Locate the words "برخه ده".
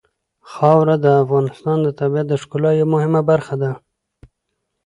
3.31-3.71